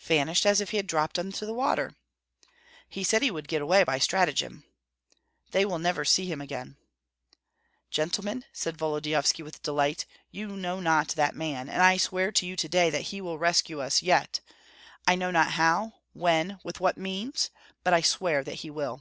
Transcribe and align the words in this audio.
"Vanished 0.00 0.44
as 0.44 0.60
if 0.60 0.72
he 0.72 0.76
had 0.76 0.86
dropped 0.86 1.16
into 1.16 1.50
water." 1.54 1.94
"He 2.86 3.02
said 3.02 3.22
he 3.22 3.30
would 3.30 3.48
get 3.48 3.62
away 3.62 3.82
by 3.82 3.98
stratagem." 3.98 4.66
"They 5.52 5.64
will 5.64 5.78
never 5.78 6.04
see 6.04 6.26
him 6.30 6.38
again!" 6.38 6.76
"Gentlemen," 7.88 8.44
said 8.52 8.76
Volodyovski, 8.76 9.42
with 9.42 9.62
delight, 9.62 10.04
"you 10.30 10.48
know 10.48 10.80
not 10.80 11.08
that 11.16 11.34
man; 11.34 11.70
and 11.70 11.80
I 11.80 11.96
swear 11.96 12.30
to 12.30 12.44
you 12.46 12.56
to 12.56 12.68
day 12.68 12.90
that 12.90 13.04
he 13.08 13.22
will 13.22 13.38
rescue 13.38 13.80
us 13.80 14.02
yet, 14.02 14.40
I 15.08 15.14
know 15.14 15.30
not 15.30 15.52
how, 15.52 15.94
when, 16.12 16.58
with 16.62 16.78
what 16.80 16.98
means, 16.98 17.48
but 17.82 17.94
I 17.94 18.02
swear 18.02 18.44
that 18.44 18.56
he 18.60 18.68
will." 18.68 19.00